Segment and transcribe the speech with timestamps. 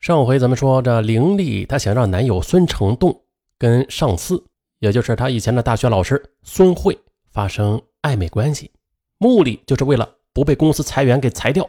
[0.00, 3.22] 上回咱们说，这凌丽她想让男友孙成栋
[3.58, 4.42] 跟上司，
[4.78, 6.98] 也就是她以前的大学老师孙慧
[7.30, 8.70] 发生暧昧关系，
[9.18, 11.68] 目的就是为了不被公司裁员给裁掉。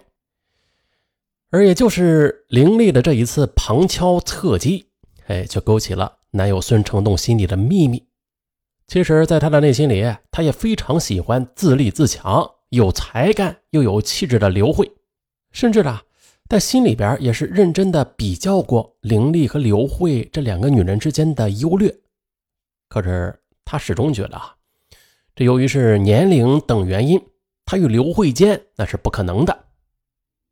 [1.49, 4.87] 而也就是凌丽的这一次旁敲侧击，
[5.27, 8.01] 哎，就勾起了男友孙成栋心里的秘密。
[8.87, 14.89] 其实，在他的内心里，他也非常喜欢自立自强、有才干又有气质的刘慧，
[15.51, 15.99] 甚至呢。
[16.51, 21.97] 在心里边也是认真的比较过凌丽和刘慧这两个女人之间的优劣，
[22.89, 24.53] 可是他始终觉得啊，
[25.33, 27.25] 这由于是年龄等原因，
[27.63, 29.63] 他与刘慧间那是不可能的。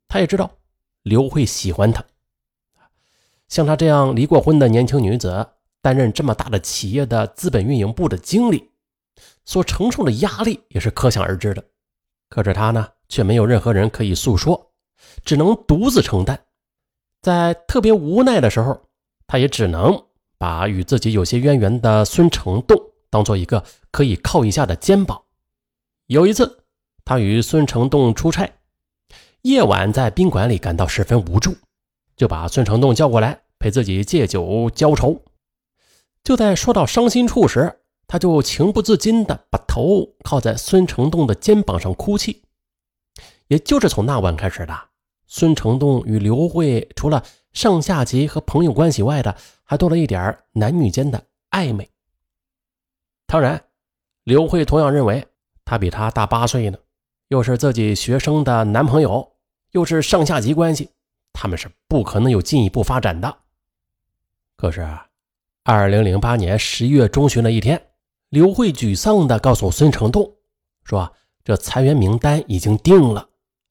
[0.08, 0.50] 他也知道
[1.02, 2.02] 刘慧喜欢他，
[3.48, 5.48] 像他这样离过婚的年轻女子，
[5.82, 8.70] 担任这么大的企业的资本运营部的经理，
[9.44, 11.62] 所承受的压力也是可想而知的。
[12.30, 14.69] 可是他呢，却没有任何人可以诉说。
[15.24, 16.38] 只能独自承担，
[17.20, 18.80] 在特别无奈的时候，
[19.26, 20.06] 他也只能
[20.38, 22.76] 把与自己有些渊源的孙成栋
[23.10, 25.22] 当做一个可以靠一下的肩膀。
[26.06, 26.64] 有一次，
[27.04, 28.50] 他与孙成栋出差，
[29.42, 31.54] 夜晚在宾馆里感到十分无助，
[32.16, 35.22] 就把孙成栋叫过来陪自己借酒浇愁。
[36.24, 42.42] 就在说到伤心处时，他就情不自禁地把头靠在孙成栋的肩膀上哭泣。
[43.46, 44.89] 也就是从那晚开始的。
[45.32, 51.88] 孙成栋与刘慧除了上下级和朋友关系外的，还多了一点男女间的暧昧。
[53.26, 53.62] 当然，
[54.24, 55.24] 刘慧同样认为
[55.64, 56.76] 他比他大八岁呢，
[57.28, 59.36] 又是自己学生的男朋友，
[59.70, 60.90] 又是上下级关系，
[61.32, 63.38] 他们是不可能有进一步发展的。
[64.56, 64.84] 可是，
[65.62, 67.80] 二零零八年十一月中旬的一天，
[68.30, 70.28] 刘慧沮丧地告诉孙成栋
[70.82, 71.12] 说
[71.44, 73.28] ：“这裁员名单已经定了，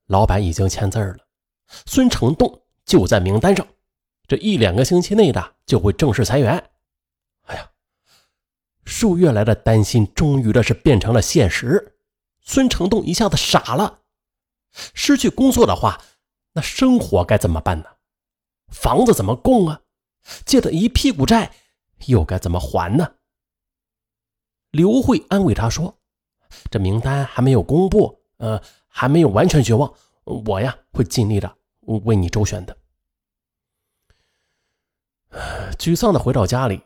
[0.07, 1.17] 老板已经签字了。”
[1.85, 3.65] 孙成栋就在名单上，
[4.27, 6.69] 这一两个星期内的就会正式裁员。
[7.45, 7.71] 哎呀，
[8.85, 11.95] 数月来的担心终于的是变成了现实。
[12.41, 13.99] 孙成栋一下子傻了，
[14.93, 16.01] 失去工作的话，
[16.53, 17.85] 那生活该怎么办呢？
[18.69, 19.81] 房子怎么供啊？
[20.45, 21.51] 借的一屁股债
[22.07, 23.15] 又该怎么还呢？
[24.71, 25.99] 刘慧安慰他说
[26.69, 29.91] ：“这名单还没有公布，呃，还没有完全绝望，
[30.23, 31.57] 我呀会尽力的。”
[31.97, 32.77] 为你周旋的。
[35.77, 36.81] 沮丧的回到家里，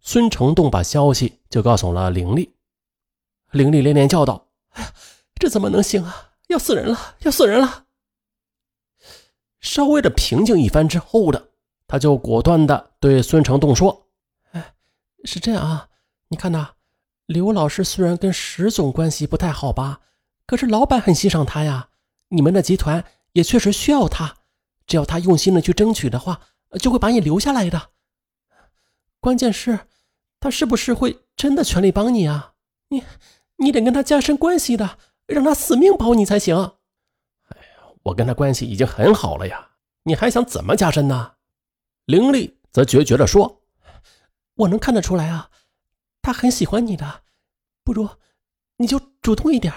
[0.00, 2.54] 孙成栋把消息就告诉了凌丽。
[3.52, 4.92] 凌丽连连叫道：“哎呀，
[5.34, 6.32] 这怎么能行啊！
[6.48, 7.86] 要死人了，要死人了！”
[9.60, 11.50] 稍微的平静一番之后的，
[11.86, 14.08] 他就果断的对孙成栋说
[14.52, 14.74] ：“哎，
[15.24, 15.88] 是这样啊，
[16.28, 16.74] 你看呐，
[17.26, 20.00] 刘老师虽然跟石总关系不太好吧，
[20.46, 21.88] 可是老板很欣赏他呀，
[22.28, 24.38] 你们的集团。”也确实需要他，
[24.86, 26.40] 只要他用心的去争取的话，
[26.80, 27.90] 就会把你留下来的。
[29.20, 29.86] 关键是，
[30.40, 32.54] 他是不是会真的全力帮你啊？
[32.88, 33.04] 你，
[33.56, 36.56] 你得跟他加深关系的，让他死命保你才行。
[37.48, 39.70] 哎呀，我跟他关系已经很好了呀，
[40.04, 41.34] 你还想怎么加深呢？
[42.06, 43.62] 凌丽则决绝地说
[44.56, 45.50] ：“我能看得出来啊，
[46.22, 47.22] 他很喜欢你的，
[47.84, 48.08] 不如
[48.78, 49.72] 你就主动一点，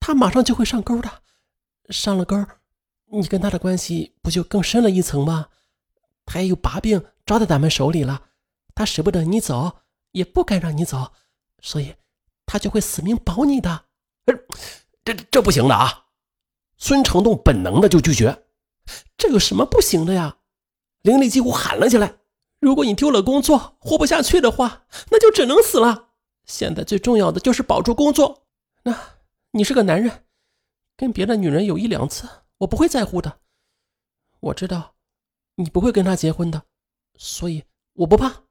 [0.00, 1.22] 他马上就会上钩的，
[1.88, 2.36] 上了钩。”
[3.10, 5.48] 你跟他的关系不就更深了一层吗？
[6.24, 8.30] 他也有把柄抓在咱们手里了，
[8.74, 9.78] 他舍不得你走，
[10.10, 11.12] 也不敢让你走，
[11.62, 11.94] 所以
[12.44, 13.84] 他就会死命保你的。
[15.04, 16.06] 这这不行的啊！
[16.76, 18.44] 孙成栋本能的就拒绝。
[19.16, 20.38] 这有什么不行的呀？
[21.02, 22.16] 林丽几乎喊了起来
[22.58, 26.08] ：“如果你丢了工作，活不下去的话，那就只能死了。
[26.44, 28.48] 现在最重要的就是保住工作。
[28.82, 28.98] 那
[29.52, 30.24] 你是个男人，
[30.96, 32.28] 跟别的女人有一两次。”
[32.58, 33.40] 我不会在乎的，
[34.40, 34.94] 我知道
[35.56, 36.62] 你不会跟他结婚的，
[37.16, 38.44] 所以我不怕。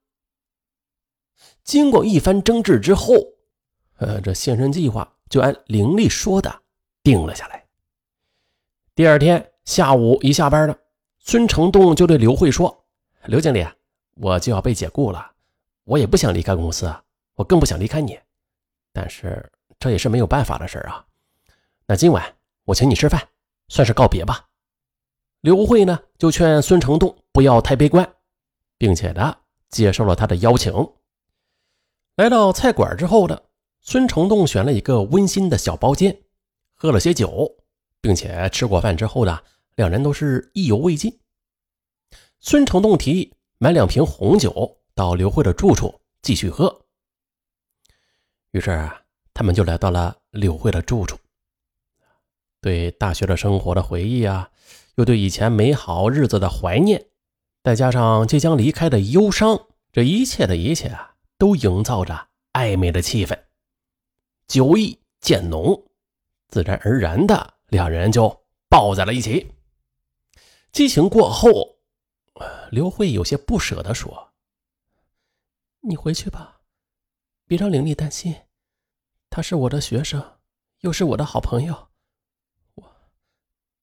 [1.64, 3.14] 经过一番争执之后，
[3.98, 6.62] 呃，这献身计划就按凌丽说的
[7.02, 7.66] 定了下来。
[8.94, 10.80] 第二天下午一下班了，
[11.20, 12.86] 孙成栋就对刘慧说
[13.26, 13.68] ：“刘经理，
[14.14, 15.34] 我就要被解雇了，
[15.84, 16.94] 我也不想离开公司，
[17.34, 18.20] 我更不想离开你，
[18.94, 21.06] 但是这也是没有办法的事啊。
[21.88, 23.28] 那今晚我请你吃饭。”
[23.68, 24.48] 算是告别吧。
[25.42, 28.16] 刘慧呢，就劝孙成栋不要太悲观，
[28.78, 29.38] 并且呢，
[29.70, 30.74] 接受了他的邀请。
[32.16, 33.40] 来到菜馆之后呢
[33.82, 36.18] 孙成栋选了一个温馨的小包间，
[36.74, 37.50] 喝了些酒，
[38.02, 39.40] 并且吃过饭之后呢
[39.76, 41.20] 两人都是意犹未尽。
[42.40, 46.86] 孙成栋提议买两瓶红酒到刘慧的住处继续喝。
[48.52, 49.02] 于是啊
[49.34, 51.18] 他们就来到了刘慧的住处。
[52.66, 54.50] 对大学的生活的回忆啊，
[54.96, 57.06] 又对以前美好日子的怀念，
[57.62, 63.40] 再加上即将离开的忧伤，这一切的一切啊，都营造着暧昧的气氛。
[64.48, 65.86] 酒意渐浓，
[66.48, 68.36] 自然而然的，两人就
[68.68, 69.52] 抱在了一起。
[70.72, 71.78] 激情过后，
[72.72, 74.34] 刘慧有些不舍地说
[75.88, 76.62] ：“你回去吧，
[77.46, 78.36] 别让玲丽担心。
[79.30, 80.40] 她是我的学生，
[80.80, 81.90] 又是我的好朋友，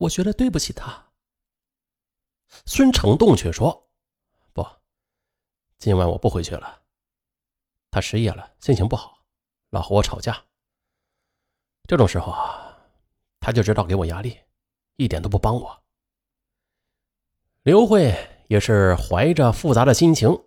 [0.02, 1.12] 我觉得对不起他。”
[2.66, 3.90] 孙成栋却说
[4.52, 4.66] ：“不，
[5.78, 6.82] 今晚我不回去了。
[7.90, 9.24] 他失业了，心情不好，
[9.70, 10.44] 老和我吵架。
[11.86, 12.78] 这种时候啊，
[13.40, 14.38] 他就知道给我压力，
[14.96, 15.82] 一点都不帮我。”
[17.62, 18.12] 刘慧
[18.48, 20.46] 也是怀着复杂的心情，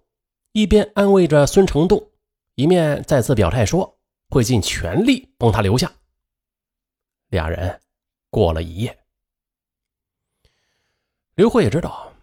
[0.51, 2.12] 一边安慰着孙成栋，
[2.56, 4.00] 一面再次表态说
[4.30, 5.92] 会尽全力帮他留下。
[7.28, 7.81] 俩人
[8.30, 9.05] 过了一夜。
[11.36, 12.14] 刘慧也知道，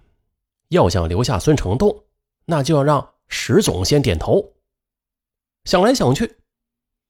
[0.69, 2.05] 要想留下孙成栋，
[2.47, 4.55] 那就要让石总先点头。
[5.65, 6.39] 想来想去，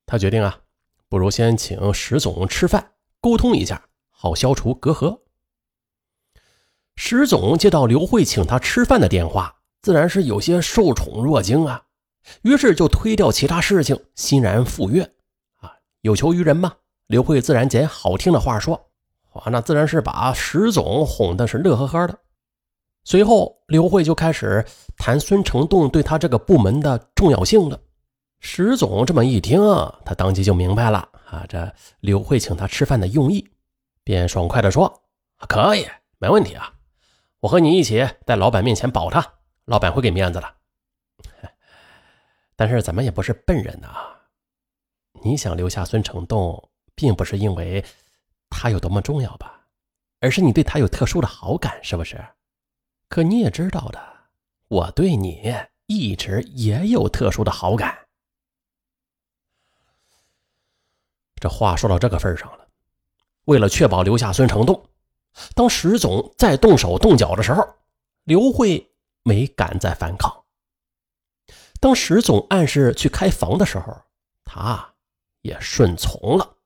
[0.05, 0.63] 他决定啊，
[1.09, 5.21] 不如先请石总吃饭，沟通一下，好消除隔阂。
[6.97, 11.87] 石总接到刘慧请他吃饭的电话，自然是有些受宠若惊啊，
[12.43, 15.09] 于是就推掉其他事情，欣然赴约。
[15.61, 18.89] 啊，有求于人嘛，刘慧自然捡好听的话说。
[19.33, 22.19] 啊，那自然是把石总哄的是乐呵呵的。
[23.05, 24.65] 随后，刘慧就开始
[24.97, 27.81] 谈孙成栋对他这个部门的重要性了。
[28.39, 29.61] 石总这么一听，
[30.05, 33.45] 他当即就明白了啊，这刘慧请他吃饭的用意，
[34.05, 35.03] 便爽快地说
[35.49, 35.87] ：“可以，
[36.19, 36.73] 没问题啊，
[37.41, 39.27] 我和你一起在老板面前保他，
[39.65, 40.55] 老板会给面子的。
[42.55, 43.89] 但是咱们也不是笨人呐，
[45.25, 47.85] 你想留下孙成栋，并不是因为……”
[48.63, 49.67] 他有多么重要吧，
[50.21, 52.25] 而是你对他有特殊的好感，是不是？
[53.09, 54.01] 可你也知道的，
[54.69, 55.53] 我对你
[55.87, 58.07] 一直也有特殊的好感。
[61.41, 62.69] 这话说到这个份上了，
[63.47, 64.89] 为了确保留下孙成栋，
[65.57, 67.69] 当石总再动手动脚的时候，
[68.23, 68.95] 刘慧
[69.25, 70.45] 没敢再反抗。
[71.81, 73.93] 当石总暗示去开房的时候，
[74.45, 74.95] 他
[75.41, 76.59] 也顺从了。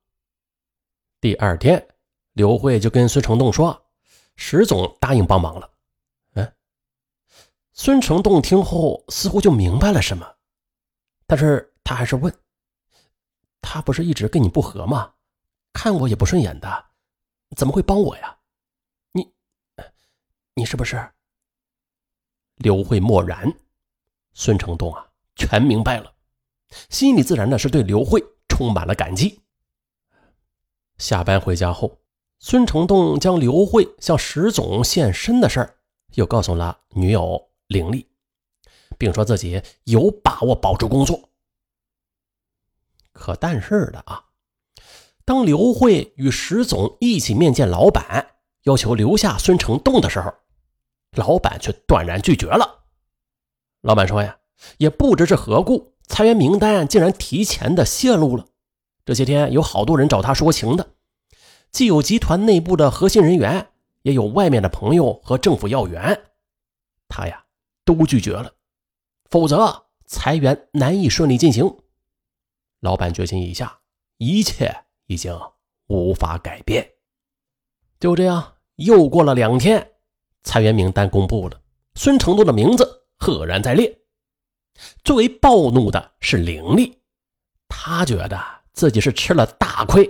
[1.26, 1.88] 第二天，
[2.34, 3.88] 刘慧就跟孙成栋说
[4.38, 5.68] ：“石总答应帮忙了。”
[6.34, 6.54] 嗯，
[7.72, 10.36] 孙成栋听后似乎就明白了什么，
[11.26, 12.32] 但是他还是问
[13.60, 15.14] ：“他不是一直跟你不和吗？
[15.72, 16.84] 看我也不顺眼的，
[17.56, 18.38] 怎么会帮我呀？
[19.10, 19.34] 你，
[20.54, 21.10] 你是不是？”
[22.54, 23.52] 刘慧默然，
[24.32, 26.14] 孙成栋啊，全明白了，
[26.88, 29.42] 心里自然的是对刘慧充满了感激。
[30.98, 31.98] 下班回家后，
[32.38, 35.76] 孙成栋将刘慧向石总献身的事儿
[36.14, 38.08] 又告诉了女友凌丽，
[38.96, 41.30] 并说自己有把握保住工作。
[43.12, 44.24] 可但是的啊，
[45.24, 48.34] 当刘慧与石总一起面见老板，
[48.64, 50.32] 要求留下孙成栋的时候，
[51.12, 52.84] 老板却断然拒绝了。
[53.82, 54.38] 老板说呀，
[54.78, 58.46] 也不知是何故，裁员名单竟然提前的泄露了。
[59.06, 60.94] 这些天有好多人找他说情的，
[61.70, 63.68] 既有集团内部的核心人员，
[64.02, 66.24] 也有外面的朋友和政府要员，
[67.08, 67.46] 他呀
[67.84, 68.52] 都拒绝了，
[69.30, 71.72] 否则裁员难以顺利进行。
[72.80, 73.78] 老板决心已下，
[74.16, 74.74] 一切
[75.06, 75.32] 已经
[75.86, 76.94] 无法改变。
[78.00, 79.92] 就这样，又过了两天，
[80.42, 81.62] 裁员名单公布了，
[81.94, 84.00] 孙成栋的名字赫然在列。
[85.04, 87.00] 最为暴怒的是凌厉，
[87.68, 88.55] 他觉得。
[88.76, 90.06] 自己是吃了大亏，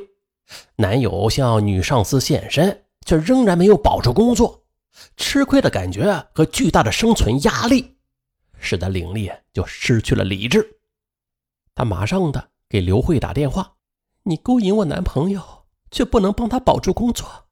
[0.74, 4.66] 男友向女上司现身，却仍然没有保住工作，
[5.16, 7.96] 吃亏的感觉和巨大的生存压力，
[8.58, 10.80] 使得凌丽就失去了理智。
[11.76, 13.76] 他马上的给刘慧打电话
[14.24, 17.46] ：“你勾引我男朋友，却不能帮他保住工作，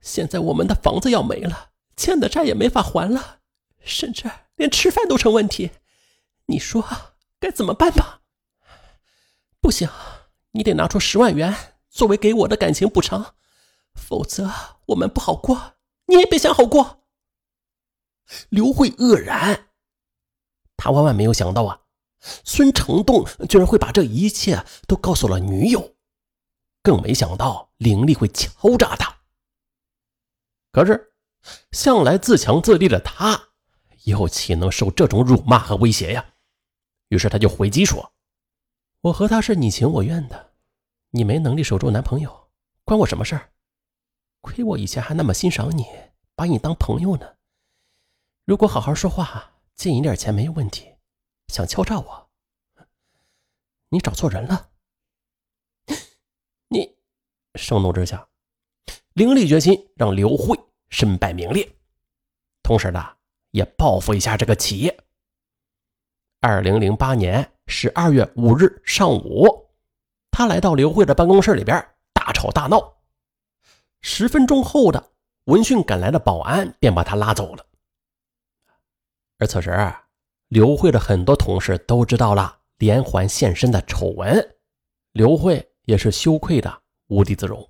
[0.00, 3.40] 现在我们的房子要没了，欠的债也没法还了，
[3.80, 5.72] 甚至连吃饭都成问题，
[6.46, 6.86] 你说
[7.40, 8.20] 该怎么办吧？”
[9.60, 9.88] 不行。
[10.52, 11.54] 你得拿出十万元
[11.88, 13.34] 作为给我的感情补偿，
[13.94, 14.50] 否则
[14.86, 15.74] 我们不好过。
[16.06, 17.04] 你也别想好过。
[18.48, 19.68] 刘慧愕然，
[20.76, 21.80] 他万万没有想到啊，
[22.44, 25.94] 孙成栋居然会把这一切都告诉了女友，
[26.82, 29.20] 更没想到凌丽会敲诈他。
[30.70, 31.12] 可是，
[31.72, 33.48] 向来自强自立的他，
[34.04, 36.24] 又岂能受这种辱骂和威胁呀？
[37.08, 38.12] 于是他就回击说。
[39.02, 40.52] 我和他是你情我愿的，
[41.10, 42.50] 你没能力守住男朋友，
[42.84, 43.50] 关我什么事儿？
[44.40, 45.84] 亏我以前还那么欣赏你，
[46.36, 47.36] 把你当朋友呢。
[48.44, 50.94] 如果好好说话，借你点钱没有问题。
[51.48, 52.30] 想敲诈我，
[53.88, 54.70] 你找错人了。
[56.68, 56.96] 你
[57.56, 58.28] 盛怒之下，
[59.14, 60.56] 凌厉决心让刘慧
[60.90, 61.68] 身败名裂，
[62.62, 63.16] 同时呢，
[63.50, 64.96] 也报复一下这个企业。
[66.40, 69.48] 二零零八年十二月五日上午，
[70.30, 72.92] 他来到刘慧的办公室里边，大吵大闹。
[74.02, 75.02] 十分钟后的
[75.44, 77.64] 闻讯赶来的保安便把他拉走了。
[79.38, 79.72] 而此时，
[80.48, 84.54] 刘慧的很多同事都知道了连环现身的丑闻，
[85.12, 87.66] 刘慧也是羞愧的无地自容。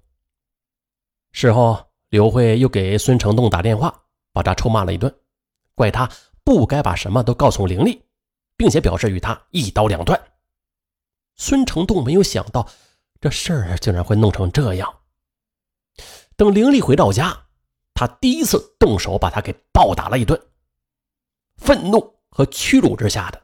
[1.31, 1.79] 事后，
[2.09, 5.15] 刘慧又给孙成栋打电话，把他臭骂了一顿，
[5.77, 6.11] 怪他
[6.43, 8.05] 不该把什么都告诉凌厉。
[8.63, 10.23] 并且表示与他一刀两断。
[11.35, 12.69] 孙成栋没有想到
[13.21, 15.01] 这事儿竟然会弄成这样。
[16.37, 17.37] 等凌力回到家，
[17.93, 20.41] 他第一次动手把他给暴打了一顿。
[21.57, 23.43] 愤怒和屈辱之下的，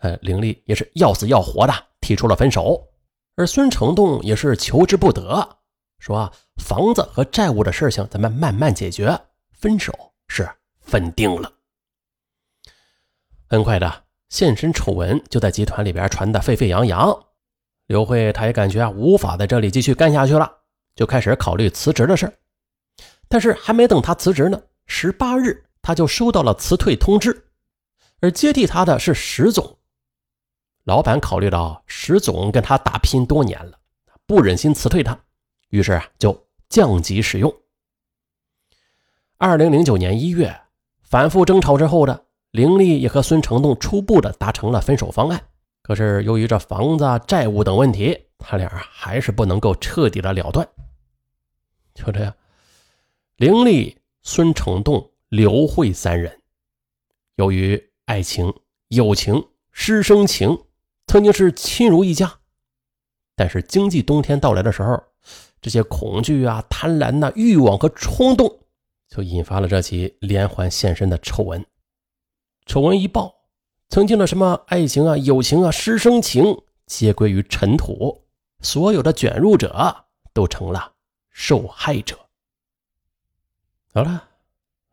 [0.00, 2.86] 呃，凌力也是要死要活的提出了分手。
[3.36, 5.58] 而孙成栋也是求之不得，
[6.00, 6.30] 说
[6.62, 9.18] 房子和债务的事情咱们慢慢解决，
[9.52, 9.90] 分手
[10.28, 10.46] 是
[10.80, 11.50] 分定了。
[13.48, 14.04] 很快的。
[14.30, 17.26] 现身丑闻就在集团里边传得沸沸扬扬，
[17.86, 20.50] 刘慧她也感觉啊无法在这里继续干下去了，
[20.94, 22.32] 就开始考虑辞职的事
[23.28, 27.44] 但是还没等他辞职呢，十八日他就收到了辞退通知，
[28.20, 29.78] 而接替他的是石总。
[30.84, 33.78] 老板考虑到石总跟他打拼多年了，
[34.26, 35.18] 不忍心辞退他，
[35.70, 37.52] 于是啊就降级使用。
[39.38, 40.60] 二零零九年一月，
[41.02, 42.26] 反复争吵之后的。
[42.50, 45.40] 凌厉也和孙成栋初步的达成了分手方案，
[45.82, 50.68] 可是由于这房子、债务等问题，他俩还是不能够彻底的了断。
[51.94, 52.34] 就这样，
[53.36, 56.40] 凌厉、孙成栋、刘慧三人，
[57.36, 58.52] 由于爱情、
[58.88, 60.64] 友情、师生情，
[61.06, 62.38] 曾经是亲如一家。
[63.36, 65.00] 但是经济冬天到来的时候，
[65.60, 68.60] 这些恐惧啊、贪婪呐、欲望和冲动，
[69.08, 71.64] 就引发了这起连环现身的丑闻。
[72.70, 73.34] 丑闻一爆，
[73.88, 78.22] 曾经的什么爱情啊、友情啊、师生情，皆归于尘土。
[78.60, 80.92] 所有的卷入者都成了
[81.30, 82.16] 受害者。
[83.92, 84.10] 好了，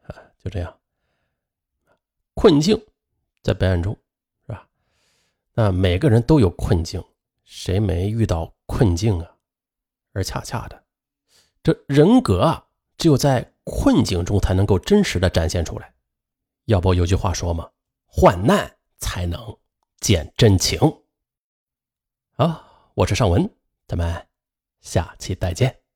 [0.07, 0.75] 啊，就这样。
[2.33, 2.83] 困境
[3.43, 3.95] 在本案中，
[4.47, 4.67] 是吧？
[5.53, 7.03] 那每个人都有困境，
[7.43, 9.35] 谁没遇到困境啊？
[10.13, 10.83] 而恰恰的，
[11.61, 12.65] 这人格啊，
[12.97, 15.93] 只有在困境中才能够真实的展现出来。
[16.67, 17.71] 要不有句话说嘛，
[18.05, 19.57] 患难才能
[20.01, 20.77] 见真情。
[22.35, 23.49] 啊，我是尚文，
[23.87, 24.27] 咱们
[24.81, 25.86] 下期再见。